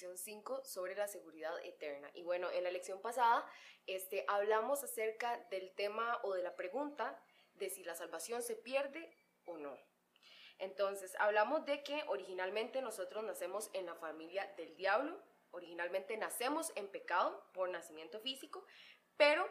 [0.00, 2.10] lección 5 sobre la seguridad eterna.
[2.14, 3.44] Y bueno, en la lección pasada
[3.86, 7.22] este, hablamos acerca del tema o de la pregunta
[7.54, 9.76] de si la salvación se pierde o no.
[10.58, 16.88] Entonces, hablamos de que originalmente nosotros nacemos en la familia del diablo, originalmente nacemos en
[16.88, 18.64] pecado por nacimiento físico,
[19.18, 19.46] pero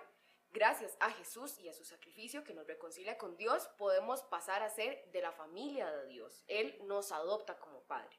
[0.50, 4.70] gracias a Jesús y a su sacrificio que nos reconcilia con Dios, podemos pasar a
[4.70, 6.44] ser de la familia de Dios.
[6.48, 8.18] Él nos adopta como Padre.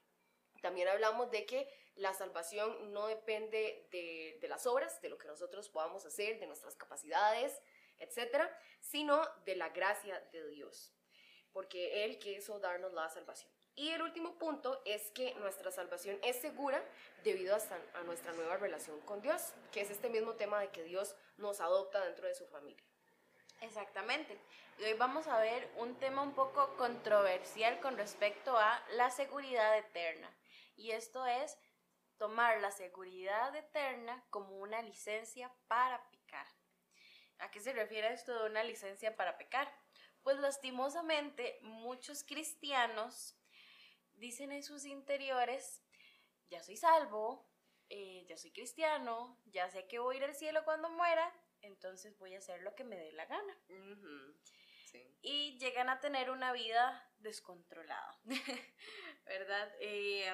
[0.61, 5.69] También hablamos de que la salvación no depende de, las obras, de lo que nosotros
[5.69, 7.61] podamos hacer, de nuestras capacidades,
[7.99, 10.93] etcétera, sino de la gracia de Dios,
[11.53, 13.51] porque Él quiso darnos la salvación.
[13.77, 16.83] Y el último punto es que nuestra salvación es segura
[17.23, 21.15] debido a, nuestra nueva relación con Dios, que es este mismo tema de que Dios
[21.39, 22.83] nos adopta dentro de su familia.
[23.61, 24.39] Exactamente.
[24.79, 29.77] Y hoy vamos a ver un tema un poco controversial con respecto a la seguridad
[29.79, 30.31] eterna.
[30.81, 31.59] Y esto es
[32.17, 36.47] tomar la seguridad eterna como una licencia para pecar.
[37.39, 39.71] ¿A qué se refiere esto de una licencia para pecar?
[40.23, 43.37] Pues lastimosamente muchos cristianos
[44.15, 45.83] dicen en sus interiores,
[46.49, 47.47] ya soy salvo,
[47.91, 52.17] eh, ya soy cristiano, ya sé que voy a ir al cielo cuando muera, entonces
[52.19, 53.59] voy a hacer lo que me dé la gana.
[55.23, 58.19] Y llegan a tener una vida descontrolada,
[59.27, 59.71] ¿verdad?
[59.79, 60.27] Eh,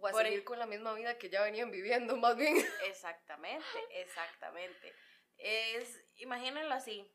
[0.00, 2.56] o a seguir con la misma vida que ya venían viviendo, más bien.
[2.84, 4.92] Exactamente, exactamente.
[5.38, 7.10] Es, imagínenlo así.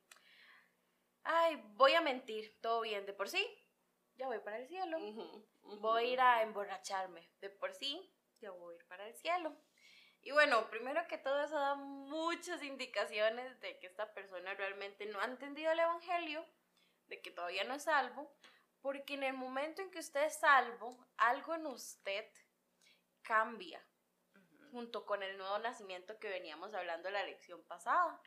[1.23, 3.45] Ay, voy a mentir, todo bien, de por sí,
[4.15, 4.97] ya voy para el cielo.
[5.61, 7.29] Voy a ir a emborracharme.
[7.39, 9.55] De por sí, ya voy a ir para el cielo.
[10.21, 15.19] Y bueno, primero que todo eso da muchas indicaciones de que esta persona realmente no
[15.19, 16.45] ha entendido el Evangelio,
[17.07, 18.31] de que todavía no es salvo,
[18.81, 22.25] porque en el momento en que usted es salvo, algo en usted
[23.31, 23.81] cambia,
[24.71, 28.21] junto con el nuevo nacimiento que veníamos hablando en la lección pasada.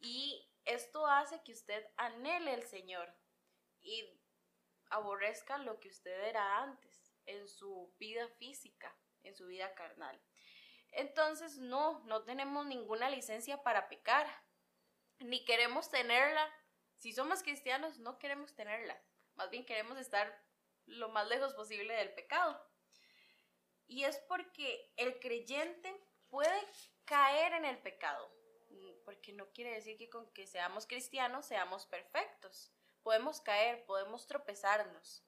[0.00, 3.08] Y esto hace que usted anhele el Señor
[3.82, 4.20] y
[4.90, 8.92] aborrezca lo que usted era antes, en su vida física,
[9.22, 10.20] en su vida carnal.
[10.90, 14.26] Entonces, no, no tenemos ninguna licencia para pecar,
[15.20, 16.52] ni queremos tenerla.
[16.96, 19.00] Si somos cristianos, no queremos tenerla.
[19.36, 20.44] Más bien queremos estar
[20.86, 22.60] lo más lejos posible del pecado.
[23.86, 25.94] Y es porque el creyente
[26.28, 26.60] puede
[27.04, 28.30] caer en el pecado,
[29.04, 32.72] porque no quiere decir que con que seamos cristianos seamos perfectos.
[33.02, 35.24] Podemos caer, podemos tropezarnos,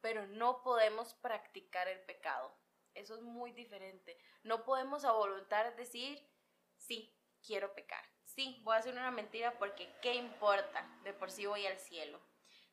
[0.00, 2.54] pero no podemos practicar el pecado.
[2.94, 4.18] Eso es muy diferente.
[4.42, 6.28] No podemos a voluntad decir,
[6.76, 8.04] sí, quiero pecar.
[8.24, 10.86] Sí, voy a hacer una mentira porque ¿qué importa?
[11.02, 12.20] De por sí voy al cielo.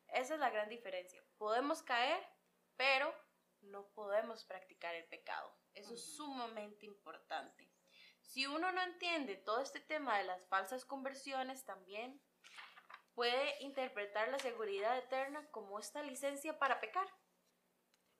[0.08, 1.22] Esa es la gran diferencia.
[1.38, 2.22] Podemos caer,
[2.76, 3.14] pero
[3.66, 5.56] no podemos practicar el pecado.
[5.74, 7.70] Eso es sumamente importante.
[8.20, 12.20] Si uno no entiende todo este tema de las falsas conversiones también,
[13.14, 17.06] puede interpretar la seguridad eterna como esta licencia para pecar.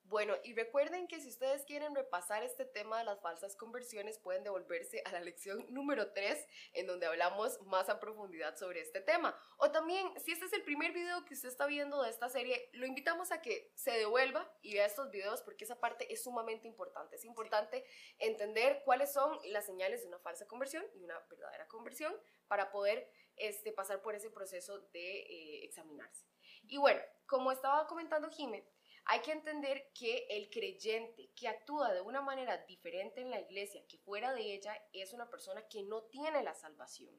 [0.08, 4.44] Bueno, y recuerden que si ustedes quieren repasar este tema de las falsas conversiones, pueden
[4.44, 9.36] devolverse a la lección número 3, en donde hablamos más a profundidad sobre este tema.
[9.56, 12.70] O también, si este es el primer video que usted está viendo de esta serie,
[12.74, 16.68] lo invitamos a que se devuelva y vea estos videos porque esa parte es sumamente
[16.68, 17.16] importante.
[17.16, 17.84] Es importante
[18.20, 22.14] entender cuáles son las señales de una falsa conversión y una verdadera conversión
[22.46, 26.26] para poder este, pasar por ese proceso de eh, examinarse.
[26.68, 28.64] Y bueno, como estaba comentando Jimé,
[29.08, 33.86] hay que entender que el creyente que actúa de una manera diferente en la iglesia
[33.86, 37.14] que fuera de ella es una persona que no tiene la salvación.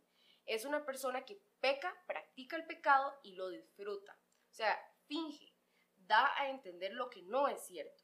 [0.46, 4.19] Es una persona que peca, practica el pecado y lo disfruta.
[4.51, 5.54] O sea, finge,
[5.95, 8.04] da a entender lo que no es cierto.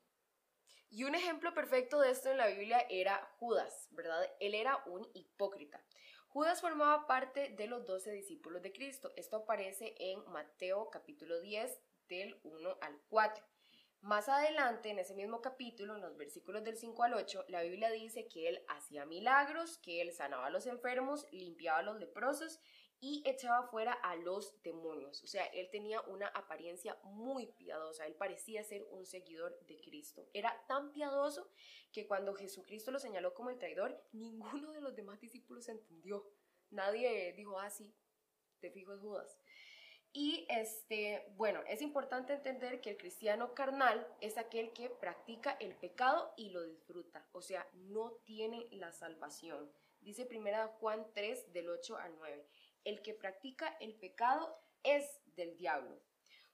[0.89, 4.31] Y un ejemplo perfecto de esto en la Biblia era Judas, ¿verdad?
[4.39, 5.83] Él era un hipócrita.
[6.27, 9.11] Judas formaba parte de los doce discípulos de Cristo.
[9.17, 13.52] Esto aparece en Mateo capítulo 10 del 1 al 4.
[14.03, 17.89] Más adelante, en ese mismo capítulo, en los versículos del 5 al 8, la Biblia
[17.89, 22.59] dice que él hacía milagros, que él sanaba a los enfermos, limpiaba a los leprosos
[22.99, 25.23] y echaba fuera a los demonios.
[25.23, 30.27] O sea, él tenía una apariencia muy piadosa, él parecía ser un seguidor de Cristo.
[30.33, 31.49] Era tan piadoso
[31.93, 36.29] que cuando Jesucristo lo señaló como el traidor, ninguno de los demás discípulos entendió.
[36.71, 37.95] Nadie dijo, ah, sí,
[38.59, 39.39] te fijo Judas.
[40.15, 45.73] Y este, bueno, es importante entender que el cristiano carnal es aquel que practica el
[45.75, 49.71] pecado y lo disfruta, o sea, no tiene la salvación.
[50.01, 52.45] Dice 1 Juan 3 del 8 al 9,
[52.83, 55.99] el que practica el pecado es del diablo,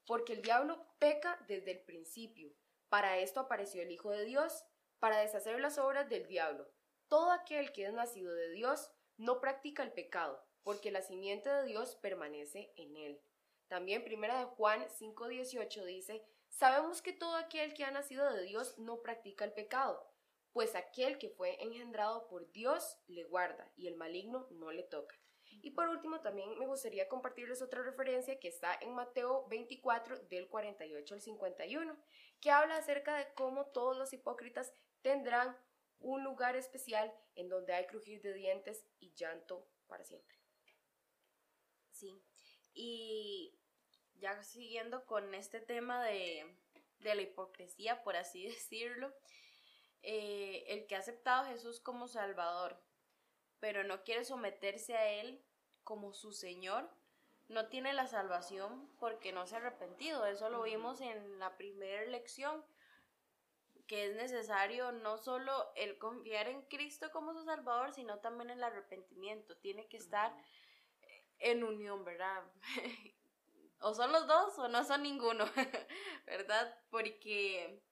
[0.06, 2.54] porque el diablo peca desde el principio.
[2.88, 4.64] Para esto apareció el Hijo de Dios,
[5.00, 6.66] para deshacer las obras del diablo.
[7.08, 11.64] Todo aquel que es nacido de Dios no practica el pecado, porque la simiente de
[11.64, 13.20] Dios permanece en él.
[13.70, 18.76] También primera de Juan 5:18 dice, sabemos que todo aquel que ha nacido de Dios
[18.78, 20.12] no practica el pecado,
[20.52, 25.14] pues aquel que fue engendrado por Dios le guarda y el maligno no le toca.
[25.62, 30.48] Y por último, también me gustaría compartirles otra referencia que está en Mateo 24 del
[30.48, 31.96] 48 al 51,
[32.40, 35.56] que habla acerca de cómo todos los hipócritas tendrán
[36.00, 40.36] un lugar especial en donde hay crujir de dientes y llanto para siempre.
[41.92, 42.20] Sí,
[42.72, 43.59] y
[44.20, 46.46] ya siguiendo con este tema de,
[47.00, 49.12] la hipocresía, por así decirlo,
[50.02, 52.80] eh, el que ha aceptado a Jesús como Salvador,
[53.58, 55.42] pero no quiere someterse a Él
[55.84, 56.90] como su Señor,
[57.48, 60.24] no tiene la salvación porque no se ha arrepentido.
[60.24, 62.64] Eso lo vimos en la primera lección,
[63.88, 68.62] que es necesario no solo el confiar en Cristo como su Salvador, sino también el
[68.62, 69.56] arrepentimiento.
[69.56, 70.32] Tiene que estar
[71.40, 72.44] en unión, ¿verdad?
[73.80, 75.44] o son los dos o no son ninguno,
[76.26, 76.78] ¿verdad?
[76.90, 77.82] Porque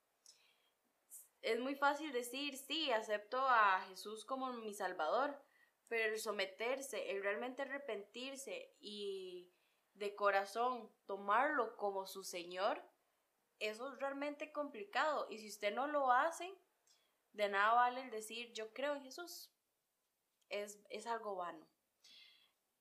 [1.42, 5.40] es muy fácil decir, sí, acepto a Jesús como mi Salvador,
[5.88, 9.50] pero el someterse, el realmente arrepentirse y
[9.94, 12.82] de corazón tomarlo como su Señor,
[13.58, 15.26] eso es realmente complicado.
[15.30, 16.52] Y si usted no lo hace,
[17.32, 19.50] de nada vale el decir yo creo en Jesús.
[20.48, 21.66] Es, es algo vano.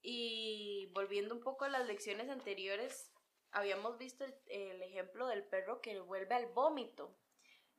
[0.09, 3.11] Y volviendo un poco a las lecciones anteriores,
[3.51, 7.13] habíamos visto el, ejemplo del perro que vuelve al vómito.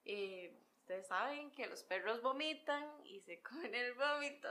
[0.05, 4.47] Eh, ustedes saben que los perros vomitan y se comen el vómito.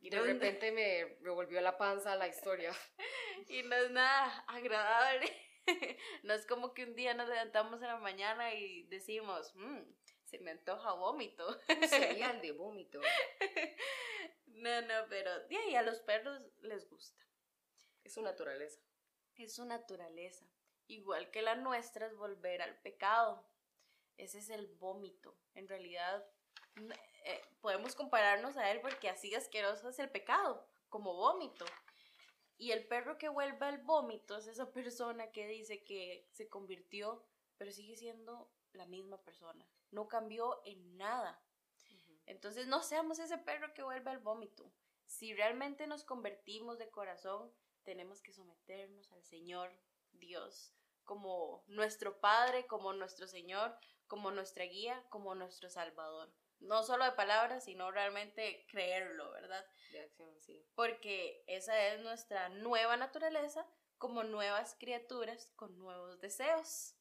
[0.00, 2.72] Y de repente me revolvió la panza la historia.
[3.48, 5.30] y no es nada agradable.
[6.24, 9.82] no es como que un día nos levantamos en la mañana y decimos, mmm,
[10.24, 11.60] se me antoja vómito.
[11.88, 13.00] Sería de vómito.
[14.62, 17.20] No, no, pero y a los perros les gusta.
[18.04, 18.80] Es su naturaleza.
[19.36, 20.46] Es su naturaleza.
[20.86, 23.44] Igual que la nuestra es volver al pecado.
[24.16, 25.36] Ese es el vómito.
[25.54, 26.24] En realidad,
[27.24, 31.64] eh, podemos compararnos a él porque así asqueroso es el pecado, como vómito.
[32.56, 37.26] Y el perro que vuelve al vómito es esa persona que dice que se convirtió,
[37.56, 39.66] pero sigue siendo la misma persona.
[39.90, 41.42] No cambió en nada.
[42.26, 44.72] Entonces no seamos ese perro que vuelve al vómito.
[45.06, 47.52] Si realmente nos convertimos de corazón,
[47.82, 49.70] tenemos que someternos al Señor
[50.12, 50.74] Dios
[51.04, 53.76] como nuestro Padre, como nuestro Señor,
[54.06, 56.32] como nuestra guía, como nuestro Salvador
[56.62, 59.64] no solo de palabras, sino realmente creerlo, ¿verdad?
[59.90, 60.64] De acción, sí.
[60.74, 63.66] Porque esa es nuestra nueva naturaleza
[63.98, 66.94] como nuevas criaturas con nuevos deseos.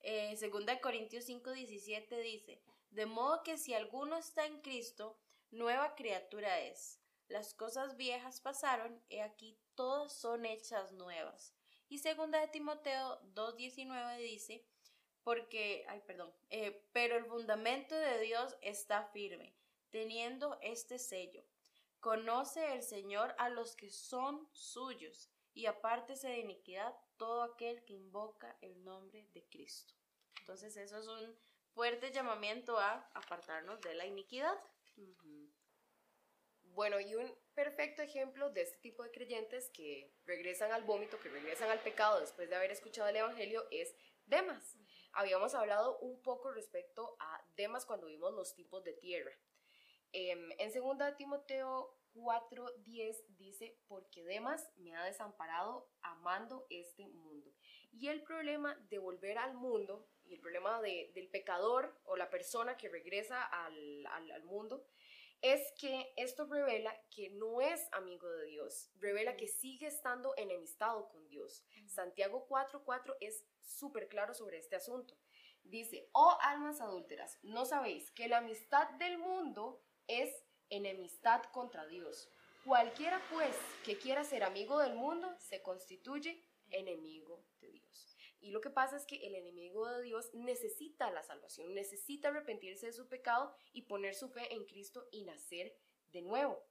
[0.00, 2.62] Eh, segunda de Corintios 5, 17 dice,
[2.96, 5.18] de modo que si alguno está en Cristo,
[5.50, 6.98] nueva criatura es.
[7.28, 11.52] Las cosas viejas pasaron, y aquí todas son hechas nuevas.
[11.90, 14.64] Y segunda de Timoteo 2.19 dice,
[15.22, 19.54] porque, ay, perdón, eh, pero el fundamento de Dios está firme,
[19.90, 21.44] teniendo este sello.
[22.00, 27.92] Conoce el Señor a los que son suyos, y apártese de iniquidad todo aquel que
[27.92, 29.92] invoca el nombre de Cristo.
[30.38, 31.36] Entonces, eso es un
[31.76, 34.58] fuerte llamamiento a apartarnos de la iniquidad.
[36.62, 41.28] Bueno, y un perfecto ejemplo de este tipo de creyentes que regresan al vómito, que
[41.28, 44.78] regresan al pecado después de haber escuchado el Evangelio, es Demas.
[45.12, 49.32] Habíamos hablado un poco respecto a Demas cuando vimos los tipos de tierra.
[50.12, 57.52] Em, en 2 Timoteo 4:10 dice, porque Demas me ha desamparado amando este mundo.
[57.92, 62.76] Y el problema de volver al mundo, y el problema del pecador o la persona
[62.76, 64.86] que regresa al, al mundo,
[65.42, 71.08] es que esto revela que no es amigo de Dios, revela que sigue estando enemistado
[71.08, 71.64] con Dios.
[71.86, 75.16] Santiago 4:4 es súper claro sobre este asunto.
[75.62, 80.30] Dice, oh almas adúlteras, ¿no sabéis que la amistad del mundo es
[80.70, 82.30] enemistad contra Dios?
[82.64, 83.54] Cualquiera pues
[83.84, 87.46] que quiera ser amigo del mundo se constituye enemigo de Dios.
[88.40, 92.86] Y lo que pasa es que el enemigo de Dios necesita la salvación, necesita arrepentirse
[92.86, 95.76] de su pecado y poner su fe en Cristo y nacer
[96.12, 96.64] de nuevo.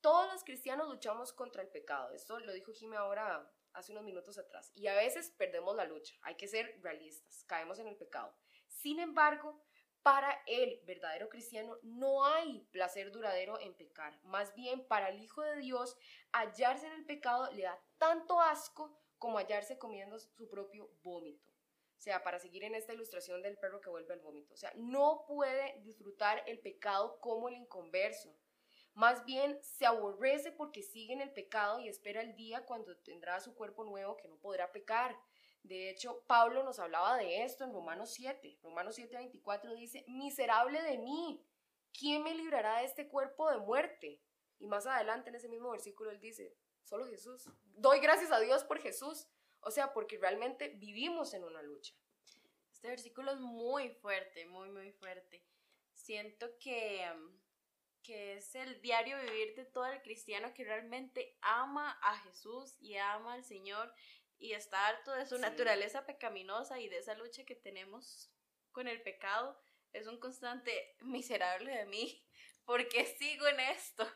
[0.00, 2.12] Todos los cristianos luchamos contra el pecado.
[2.12, 4.72] Esto lo dijo Jimmy ahora hace unos minutos atrás.
[4.74, 6.14] Y a veces perdemos la lucha.
[6.22, 7.44] Hay que ser realistas.
[7.44, 8.34] Caemos en el pecado.
[8.66, 9.62] Sin embargo,
[10.02, 14.18] para el verdadero cristiano no hay placer duradero en pecar.
[14.22, 15.98] Más bien, para el Hijo de Dios,
[16.32, 21.52] hallarse en el pecado le da tanto asco como hallarse comiendo su propio vómito.
[21.96, 24.54] O sea, para seguir en esta ilustración del perro que vuelve al vómito.
[24.54, 28.34] O sea, no puede disfrutar el pecado como el inconverso.
[28.94, 33.38] Más bien se aborrece porque sigue en el pecado y espera el día cuando tendrá
[33.40, 35.14] su cuerpo nuevo que no podrá pecar.
[35.62, 38.58] De hecho, Pablo nos hablaba de esto en Romanos 7.
[38.62, 41.44] Romanos 7, 24 dice, miserable de mí,
[41.92, 44.22] ¿quién me librará de este cuerpo de muerte?
[44.58, 47.48] Y más adelante en ese mismo versículo él dice, solo Jesús.
[47.76, 49.28] Doy gracias a Dios por Jesús.
[49.62, 51.94] O sea, porque realmente vivimos en una lucha.
[52.72, 55.44] Este versículo es muy fuerte, muy, muy fuerte.
[55.92, 57.38] Siento que, um,
[58.02, 62.96] que es el diario vivir de todo el cristiano que realmente ama a Jesús y
[62.96, 63.92] ama al Señor
[64.38, 68.32] y está harto de su naturaleza pecaminosa y de esa lucha que tenemos
[68.72, 69.60] con el pecado.
[69.92, 72.24] Es un constante miserable de mí
[72.64, 74.08] porque sigo en esto,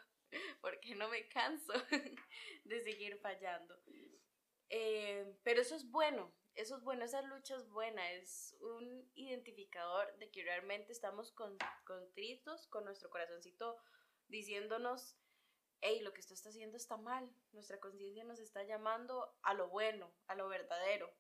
[0.65, 1.75] porque no me canso
[2.65, 3.79] de seguir fallando.
[4.71, 10.17] Eh, pero eso es bueno, eso es bueno, esa lucha es buena, es un identificador
[10.17, 13.77] de que realmente estamos con, contritos con nuestro corazoncito
[14.29, 15.19] diciéndonos,
[15.83, 19.69] hey, lo que esto está haciendo está mal, nuestra conciencia nos está llamando a lo
[19.69, 21.13] bueno, a lo verdadero.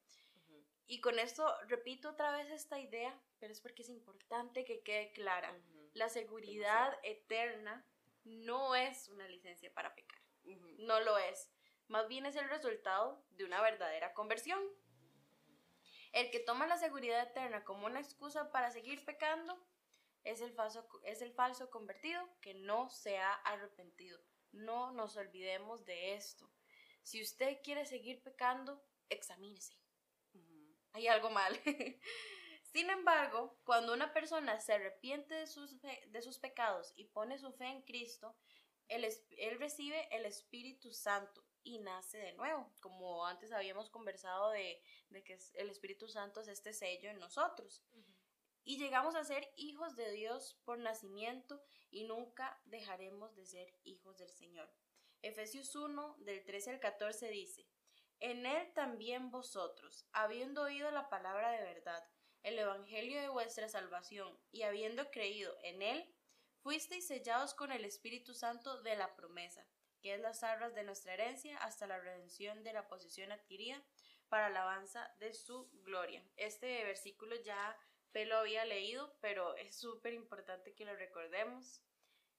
[0.87, 5.13] Y con esto repito otra vez esta idea, pero es porque es importante que quede
[5.13, 5.55] clara.
[5.93, 7.87] La seguridad eterna
[8.25, 10.21] no es una licencia para pecar,
[10.78, 11.50] no lo es
[11.88, 14.61] más bien es el resultado de una verdadera conversión.
[16.12, 19.59] El que toma la seguridad eterna como una excusa para seguir pecando
[20.23, 24.19] es el falso, es el falso convertido que no se ha arrepentido.
[24.52, 26.50] No nos olvidemos de esto.
[27.02, 29.76] Si usted quiere seguir pecando, examínese.
[30.93, 31.61] Hay algo mal.
[32.75, 37.52] Sin embargo, cuando una persona se arrepiente de sus, de sus pecados y pone su
[37.52, 38.35] fe en Cristo,
[38.88, 39.07] él,
[39.38, 44.83] él recibe el Espíritu Santo y nace de nuevo, como antes habíamos conversado de,
[45.25, 47.81] que el Espíritu Santo es este sello en nosotros.
[48.64, 51.62] Y llegamos a ser hijos de Dios por nacimiento
[51.93, 54.69] y nunca dejaremos de ser hijos del Señor.
[55.23, 57.69] Efesios 1, del 13 al 14 dice,
[58.19, 62.04] En él también vosotros, habiendo oído la palabra de verdad,
[62.45, 66.15] el Evangelio de vuestra salvación, y habiendo creído en él,
[66.63, 69.67] fuisteis sellados con el Espíritu Santo de la promesa
[70.05, 73.83] que es las arras de nuestra herencia, hasta la redención de la posición adquirida
[74.29, 76.23] para alabanza de su gloria.
[76.37, 77.75] Este versículo ya
[78.27, 81.81] lo había leído, pero es súper importante que lo recordemos.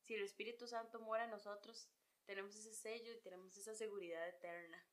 [0.04, 1.90] Si el Espíritu Santo mora en nosotros,
[2.28, 4.86] tenemos ese sello y tenemos esa seguridad eterna.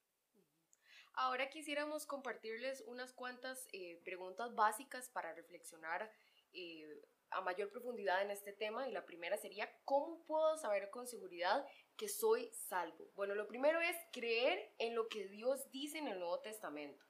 [1.15, 6.11] Ahora quisiéramos compartirles unas cuantas eh, preguntas básicas para reflexionar
[6.55, 11.07] eh, a mayor profundidad en este tema y la primera sería, ¿cómo puedo saber con
[11.07, 11.67] seguridad
[11.97, 13.11] que soy salvo?
[13.15, 17.05] Bueno, lo primero es creer en lo que Dios dice en el Nuevo Testamento.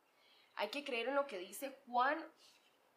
[0.55, 2.19] Hay que creer en lo que dice Juan,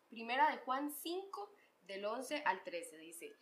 [0.09, 3.33] primera de Juan 5, del 11 al 13, dice.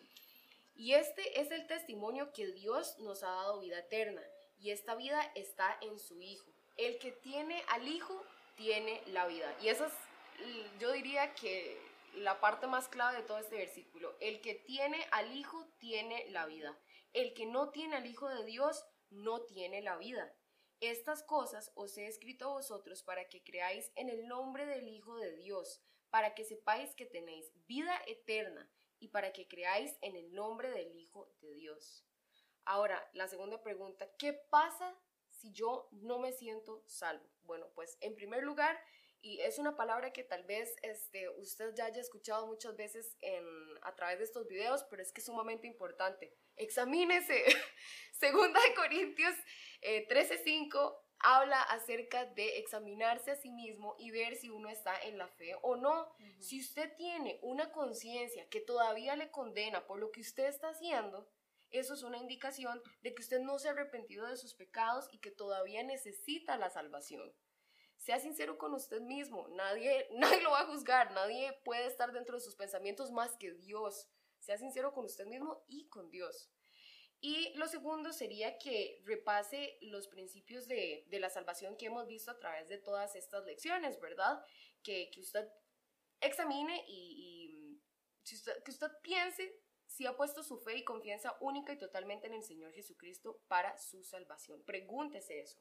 [0.75, 4.21] Y este es el testimonio que Dios nos ha dado vida eterna,
[4.57, 6.52] y esta vida está en su Hijo.
[6.83, 8.25] El que tiene al Hijo
[8.55, 9.55] tiene la vida.
[9.61, 9.93] Y eso es,
[10.81, 11.79] yo diría que
[12.15, 14.17] la parte más clave de todo este versículo.
[14.19, 16.77] El que tiene al Hijo tiene la vida.
[17.13, 20.35] El que no tiene al Hijo de Dios no tiene la vida.
[20.81, 25.15] Estas cosas os he escrito a vosotros para que creáis en el nombre del Hijo
[25.15, 30.33] de Dios, para que sepáis que tenéis vida eterna y para que creáis en el
[30.33, 32.03] nombre del Hijo de Dios.
[32.65, 34.93] Ahora, la segunda pregunta, ¿qué pasa
[35.43, 37.25] si yo no me siento salvo?
[37.43, 38.79] Bueno, pues en primer lugar,
[39.21, 43.45] y es una palabra que tal vez este, usted ya haya escuchado muchas veces en,
[43.81, 46.33] a través de estos videos, pero es que es sumamente importante.
[46.55, 47.43] Examínese.
[48.13, 49.35] Segunda de Corintios
[49.81, 55.17] eh, 13:5 habla acerca de examinarse a sí mismo y ver si uno está en
[55.17, 56.13] la fe o no.
[56.39, 61.29] Si usted tiene una conciencia que todavía le condena por lo que usted está haciendo,
[61.73, 65.19] eso es una indicación de que usted no se ha arrepentido de sus pecados y
[65.19, 67.33] que todavía necesita la salvación.
[67.97, 72.35] Sea sincero con usted mismo, nadie, nadie lo va a juzgar, nadie puede estar dentro
[72.35, 74.07] de sus pensamientos más que Dios.
[74.39, 76.49] Sea sincero con usted mismo y con Dios.
[77.25, 82.37] Y lo segundo sería que repase los principios de, la salvación que hemos visto a
[82.37, 84.45] través de todas estas lecciones, ¿verdad?
[84.83, 85.47] Que, usted
[86.19, 87.81] examine y,
[88.25, 89.57] que usted piense
[89.93, 93.77] si ha puesto su fe y confianza única y totalmente en el Señor Jesucristo para
[93.77, 94.63] su salvación.
[94.65, 95.59] Pregúntese eso.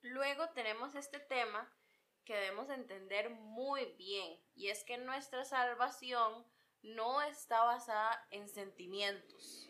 [0.00, 1.68] Luego tenemos este tema
[2.24, 6.46] que debemos entender muy bien y es que nuestra salvación
[6.82, 9.68] no está basada en sentimientos.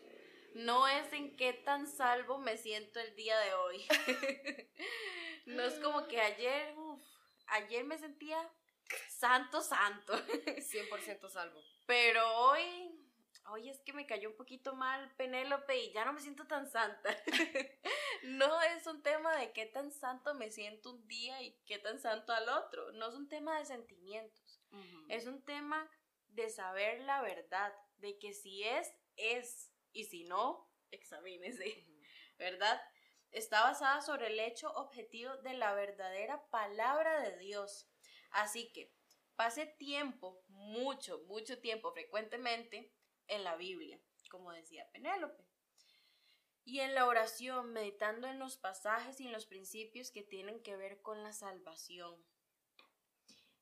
[0.53, 3.87] No es en qué tan salvo me siento el día de hoy.
[5.47, 6.75] no es como que ayer
[7.47, 8.37] ayer me sentía
[9.07, 10.13] santo, santo.
[10.27, 11.59] 100% salvo.
[11.87, 13.08] Pero hoy,
[13.51, 16.69] hoy es que me cayó un poquito mal Penélope y ya no me siento tan
[16.69, 17.15] santa.
[18.23, 21.99] no es un tema de qué tan santo me siento un día y qué tan
[21.99, 22.91] santo al otro.
[22.93, 24.61] No es un tema de sentimientos.
[25.07, 25.89] Es un tema
[26.27, 31.87] de saber la verdad, de que si es, es, y si no, examínese,
[32.37, 32.79] ¿verdad?
[33.31, 37.89] Está basada sobre el hecho objetivo de la verdadera palabra de Dios.
[38.31, 38.93] Así que
[39.35, 42.93] pase tiempo, mucho, mucho tiempo, frecuentemente,
[43.29, 45.43] en la Biblia, como decía Penélope.
[46.65, 50.75] Y en la oración, meditando en los pasajes y en los principios que tienen que
[50.75, 52.23] ver con la salvación.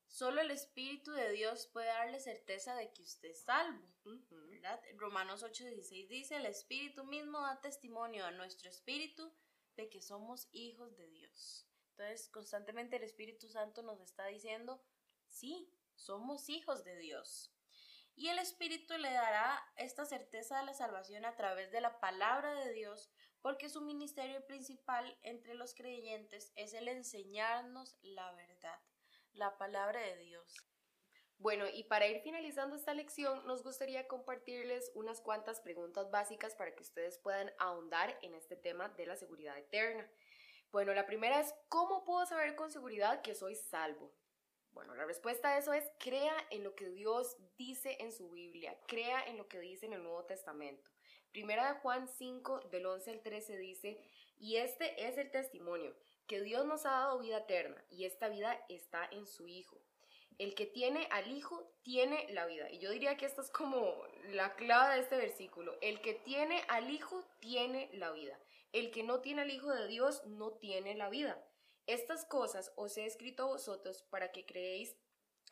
[0.08, 3.88] Solo el Espíritu de Dios puede darle certeza de que usted es salvo.
[4.04, 4.82] ¿verdad?
[4.96, 9.32] Romanos 8:16 dice, el Espíritu mismo da testimonio a nuestro Espíritu
[9.76, 11.68] de que somos hijos de Dios.
[11.92, 14.82] Entonces, constantemente el Espíritu Santo nos está diciendo,
[15.28, 17.54] sí, somos hijos de Dios.
[18.18, 22.54] Y el Espíritu le dará esta certeza de la salvación a través de la palabra
[22.56, 23.10] de Dios,
[23.42, 28.80] porque su ministerio principal entre los creyentes es el enseñarnos la verdad
[29.38, 30.56] la palabra de Dios.
[31.38, 36.74] Bueno, y para ir finalizando esta lección, nos gustaría compartirles unas cuantas preguntas básicas para
[36.74, 40.10] que ustedes puedan ahondar en este tema de la seguridad eterna.
[40.72, 44.12] Bueno, la primera es, ¿cómo puedo saber con seguridad que soy salvo?
[44.78, 48.78] Bueno, la respuesta a eso es, crea en lo que Dios dice en su Biblia,
[48.88, 50.92] crea en lo que dice en el Nuevo Testamento.
[51.32, 54.00] Primera de Juan 5, del 11 al 13 dice,
[54.38, 55.96] y este es el testimonio
[56.28, 59.82] que Dios nos ha dado vida eterna y esta vida está en su Hijo.
[60.38, 62.70] El que tiene al Hijo tiene la vida.
[62.70, 65.76] Y yo diría que esta es como la clave de este versículo.
[65.82, 68.40] El que tiene al Hijo tiene la vida.
[68.74, 71.44] El que no tiene al Hijo de Dios no tiene la vida.
[71.88, 74.94] Estas cosas os he escrito a vosotros para que creéis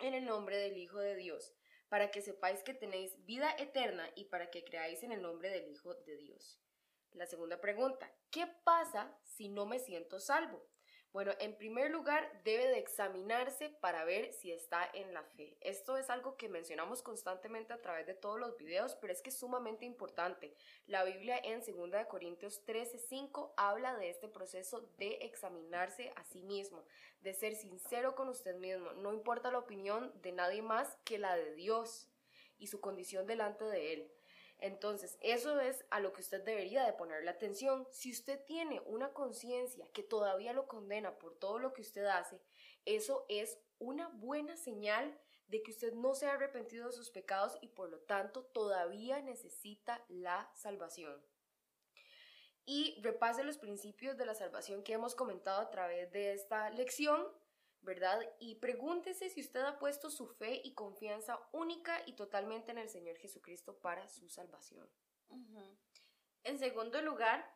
[0.01, 1.55] en el nombre del Hijo de Dios,
[1.87, 5.69] para que sepáis que tenéis vida eterna y para que creáis en el nombre del
[5.69, 6.59] Hijo de Dios.
[7.13, 10.67] La segunda pregunta, ¿qué pasa si no me siento salvo?
[11.15, 15.55] Bueno, en primer lugar, debe de examinarse para ver si está en la fe.
[15.61, 19.29] Esto es algo que mencionamos constantemente a través de todos los videos, pero es que
[19.29, 20.53] es sumamente importante.
[20.87, 26.83] La Biblia en 2 Corintios 13:5 habla de este proceso de examinarse a sí mismo,
[27.21, 28.91] de ser sincero con usted mismo.
[28.91, 32.09] No importa la opinión de nadie más que la de Dios
[32.57, 34.14] y su condición delante de Él.
[34.59, 37.87] Entonces, eso es a lo que usted debería de ponerle atención.
[37.91, 42.41] Si usted tiene una conciencia que todavía lo condena por todo lo que usted hace,
[42.85, 47.57] eso es una buena señal de que usted no se ha arrepentido de sus pecados
[47.61, 51.23] y por lo tanto todavía necesita la salvación.
[52.65, 57.27] Y repase los principios de la salvación que hemos comentado a través de esta lección
[57.85, 58.19] ¿verdad?
[58.39, 62.89] Y pregúntese si usted ha puesto su fe y confianza única y totalmente en el
[62.89, 64.89] Señor Jesucristo para su salvación.
[66.43, 67.49] En segundo lugar,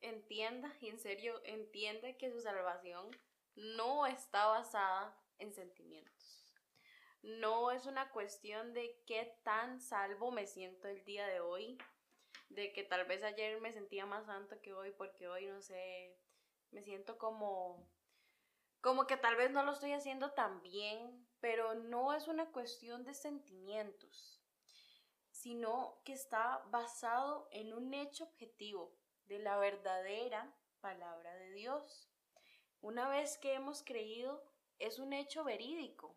[0.00, 3.10] entienda, y en serio, entienda que su salvación
[3.56, 6.46] no está basada en sentimientos.
[7.22, 11.76] No es una cuestión de qué tan salvo me siento el día de hoy,
[12.48, 16.16] de que tal vez ayer me sentía más santo que hoy porque hoy no sé,
[16.70, 17.86] me siento como
[18.80, 23.04] como que tal vez no lo estoy haciendo tan bien, pero no es una cuestión
[23.04, 24.40] de sentimientos,
[25.30, 28.94] sino que está basado en un hecho objetivo
[29.26, 32.08] de la verdadera palabra de Dios.
[32.80, 34.42] Una vez que hemos creído,
[34.78, 36.16] es un hecho verídico.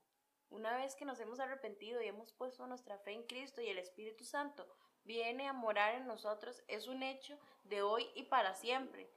[0.49, 3.78] Una vez que nos hemos arrepentido y hemos puesto nuestra fe en Cristo y el
[3.78, 4.67] Espíritu Santo
[5.04, 9.10] viene a morar en nosotros, es un hecho de hoy y para siempre.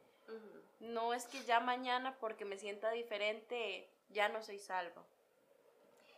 [0.80, 5.04] No es que ya mañana porque me sienta diferente ya no soy salvo.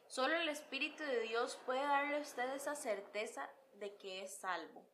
[0.07, 4.85] Solo el Espíritu de Dios puede darle a usted esa certeza de que es salvo.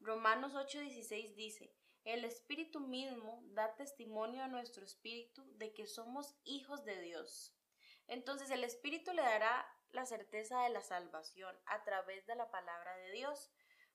[0.00, 1.72] Romanos 8:16 dice,
[2.04, 7.54] el Espíritu mismo da testimonio a nuestro Espíritu de que somos hijos de Dios.
[8.06, 12.96] Entonces el Espíritu le dará la certeza de la salvación a través de la palabra
[12.98, 13.50] de Dios,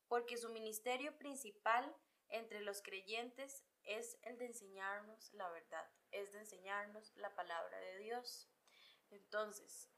[0.08, 1.96] porque su ministerio principal
[2.30, 7.98] entre los creyentes es el de enseñarnos la verdad, es de enseñarnos la palabra de
[8.00, 8.50] Dios.
[9.12, 9.90] Entonces,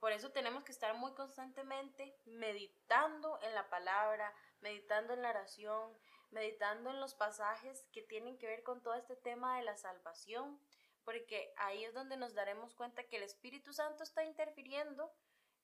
[0.00, 5.96] por eso tenemos que estar muy constantemente meditando en la palabra, meditando en la oración,
[6.30, 10.60] meditando en los pasajes que tienen que ver con todo este tema de la salvación,
[11.04, 15.12] porque ahí es donde nos daremos cuenta que el Espíritu Santo está interfiriendo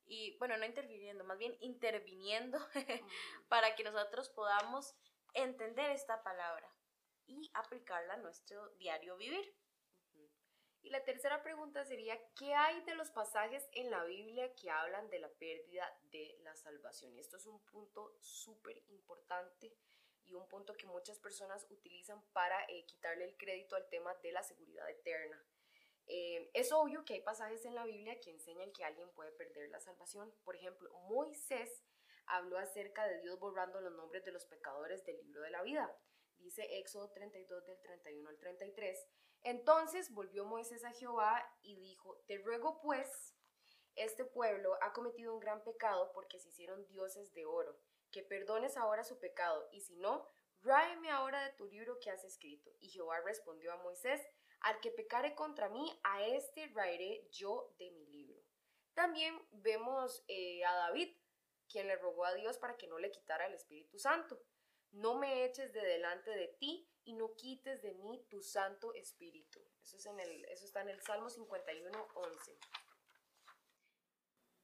[0.07, 2.59] y, bueno, no interfiriendo, más bien interviniendo
[3.49, 4.95] para que nosotros podamos
[5.35, 6.69] entender esta palabra
[7.31, 9.55] y aplicarla a nuestro diario vivir.
[10.83, 15.09] Y la tercera pregunta sería, ¿qué hay de los pasajes en la Biblia que hablan
[15.11, 17.15] de la pérdida de la salvación?
[17.15, 19.77] Y esto es un punto súper importante
[20.25, 24.33] y un punto que muchas personas utilizan para eh, quitarle el crédito al tema de
[24.33, 25.45] la seguridad eterna.
[26.07, 29.69] Eh, es obvio que hay pasajes en la Biblia que enseñan que alguien puede perder
[29.71, 30.35] la salvación.
[30.45, 31.85] Por ejemplo, Moisés
[32.27, 35.95] habló acerca de Dios borrando los nombres de los pecadores del libro de la vida.
[36.41, 39.07] Dice Éxodo 32 del 31 al 33.
[39.43, 43.35] Entonces volvió Moisés a Jehová y dijo, te ruego pues,
[43.97, 47.79] este pueblo ha cometido un gran pecado porque se hicieron dioses de oro,
[48.11, 50.27] que perdones ahora su pecado, y si no,
[50.63, 52.71] ráeme ahora de tu libro que has escrito.
[52.81, 54.21] Y Jehová respondió a Moisés,
[54.61, 58.41] al que pecare contra mí, a este raeré yo de mi libro.
[58.95, 61.17] También vemos eh, a David,
[61.69, 64.43] quien le rogó a Dios para que no le quitara el Espíritu Santo.
[64.93, 69.61] No me eches de delante de ti y no quites de mí tu Santo Espíritu.
[69.83, 72.59] Eso, es en el, está en el Salmo 51, 11.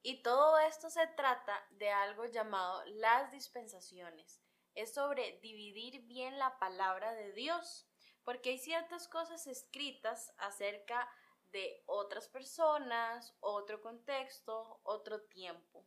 [0.02, 4.40] Y todo esto se trata de algo llamado las dispensaciones.
[4.74, 7.88] Es sobre dividir bien la palabra de Dios,
[8.22, 11.10] porque hay ciertas cosas escritas acerca
[11.50, 15.86] de otras personas, otro contexto, otro tiempo.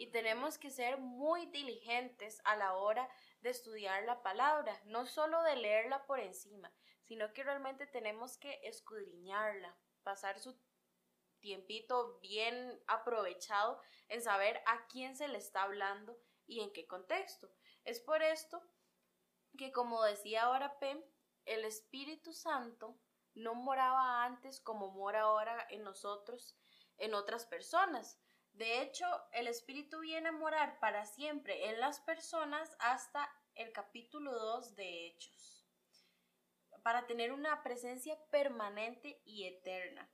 [0.00, 3.06] Y tenemos que ser muy diligentes a la hora
[3.42, 8.60] de estudiar la palabra, no solo de leerla por encima, sino que realmente tenemos que
[8.62, 10.58] escudriñarla, pasar su
[11.40, 17.50] tiempito bien aprovechado en saber a quién se le está hablando y en qué contexto.
[17.84, 18.62] Es por esto
[19.58, 21.04] que, como decía ahora Pem,
[21.44, 22.98] el Espíritu Santo
[23.34, 26.56] no moraba antes como mora ahora en nosotros,
[26.96, 28.18] en otras personas.
[28.60, 34.38] De hecho, el Espíritu viene a morar para siempre en las personas hasta el capítulo
[34.38, 35.66] 2 de Hechos,
[36.82, 40.12] para tener una presencia permanente y eterna.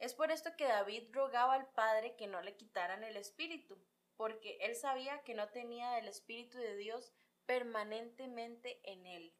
[0.00, 3.80] Es por esto que David rogaba al Padre que no le quitaran el Espíritu,
[4.16, 7.12] porque él sabía que no tenía el Espíritu de Dios
[7.46, 9.32] permanentemente en él.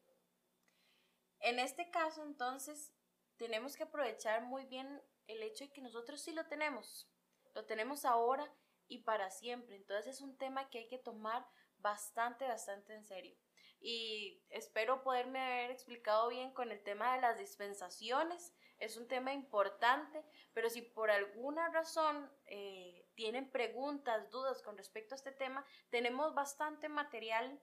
[1.41, 2.93] En este caso, entonces,
[3.35, 7.09] tenemos que aprovechar muy bien el hecho de que nosotros sí lo tenemos,
[7.53, 8.51] lo tenemos ahora
[8.87, 9.75] y para siempre.
[9.75, 11.45] Entonces es un tema que hay que tomar
[11.77, 13.35] bastante, bastante en serio.
[13.81, 18.53] Y espero poderme haber explicado bien con el tema de las dispensaciones.
[18.77, 25.15] Es un tema importante, pero si por alguna razón eh, tienen preguntas, dudas con respecto
[25.15, 27.61] a este tema, tenemos bastante material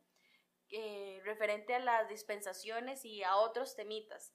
[0.71, 4.33] eh, referente a las dispensaciones y a otros temitas.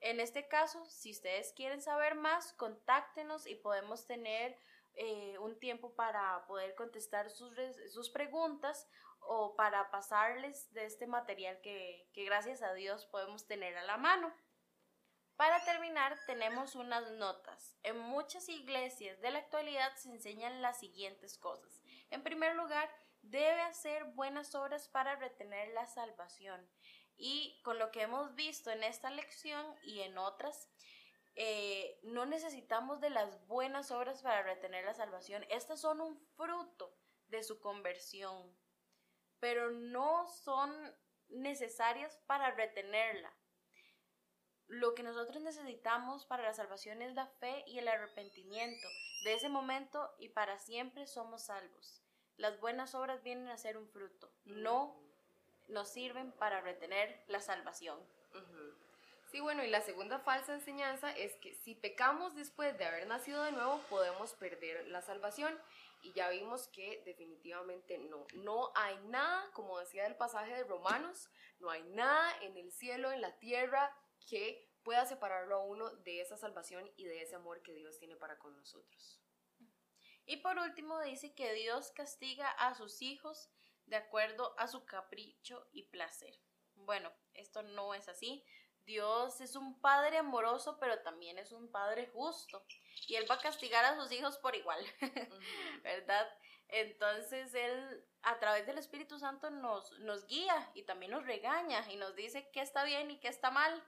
[0.00, 4.56] En este caso, si ustedes quieren saber más, contáctenos y podemos tener
[4.96, 7.54] eh, un tiempo para poder contestar sus,
[7.92, 8.88] sus, preguntas
[9.20, 13.96] o para pasarles de este material que, que gracias a Dios podemos tener a la
[13.96, 14.32] mano.
[15.36, 17.76] Para terminar, tenemos unas notas.
[17.82, 21.82] En muchas iglesias de la actualidad se enseñan las siguientes cosas.
[22.10, 22.88] En primer lugar,
[23.22, 26.68] debe hacer buenas obras para retener la salvación.
[27.16, 30.68] Y con lo que hemos visto en esta lección y en otras,
[31.36, 35.44] eh, no necesitamos de las buenas obras para retener la salvación.
[35.50, 36.96] Estas son un fruto
[37.28, 38.56] de su conversión,
[39.40, 40.72] pero no son
[41.28, 43.32] necesarias para retenerla.
[44.66, 48.88] Lo que nosotros necesitamos para la salvación es la fe y el arrepentimiento.
[49.24, 52.02] De ese momento y para siempre somos salvos.
[52.36, 55.00] Las buenas obras vienen a ser un fruto, no
[55.68, 57.98] nos sirven para retener la salvación.
[59.34, 63.42] Sí, bueno, y la segunda falsa enseñanza es que si pecamos después de haber nacido
[63.42, 65.60] de nuevo, podemos perder la salvación.
[66.02, 68.28] Y ya vimos que definitivamente no.
[68.34, 73.10] No hay nada, como decía el pasaje de Romanos, no hay nada en el cielo,
[73.10, 73.92] en la tierra,
[74.30, 78.14] que pueda separarlo a uno de esa salvación y de ese amor que Dios tiene
[78.14, 79.20] para con nosotros.
[80.26, 83.50] Y por último dice que Dios castiga a sus hijos
[83.86, 86.38] de acuerdo a su capricho y placer.
[86.76, 88.44] Bueno, esto no es así.
[88.84, 92.64] Dios es un padre amoroso, pero también es un padre justo.
[93.08, 94.84] Y Él va a castigar a sus hijos por igual,
[95.82, 96.28] ¿verdad?
[96.68, 101.96] Entonces Él a través del Espíritu Santo nos, nos guía y también nos regaña y
[101.96, 103.82] nos dice qué está bien y qué está mal.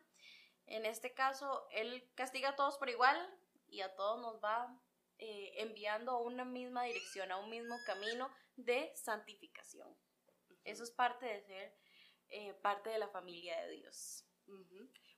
[0.67, 3.17] En este caso, Él castiga a todos por igual
[3.69, 4.79] y a todos nos va
[5.19, 9.89] eh, enviando a una misma dirección, a un mismo camino de santificación.
[10.65, 11.77] Eso es parte de ser
[12.29, 14.26] eh, parte de la familia de Dios.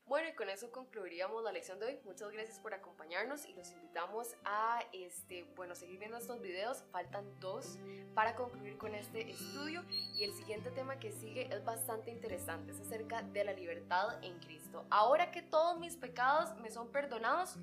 [0.06, 1.98] Bueno, y con eso concluiríamos la lección de hoy.
[2.04, 6.82] Muchas gracias por acompañarnos y los invitamos a este, bueno, seguir viendo estos videos.
[6.90, 7.78] Faltan dos
[8.14, 9.84] para concluir con este estudio
[10.16, 14.38] y el siguiente tema que sigue es bastante interesante, es acerca de la libertad en
[14.38, 14.86] Cristo.
[14.88, 17.58] Ahora que todos mis pecados me son perdonados,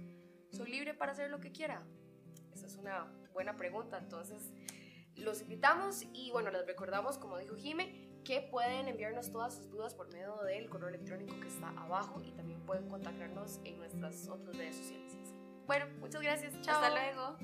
[0.56, 1.84] ¿Soy libre para hacer lo que quiera?
[2.54, 3.98] Esa es una buena pregunta.
[3.98, 4.54] Entonces,
[5.18, 9.94] los invitamos y bueno, les recordamos, como dijo Jime, que pueden enviarnos todas sus dudas
[9.94, 14.58] por medio del correo electrónico que está abajo y también pueden contactarnos en nuestras otras
[14.58, 15.14] redes sociales.
[15.68, 16.60] Bueno, muchas gracias.
[16.62, 16.84] Chao.
[16.84, 17.38] Hasta luego.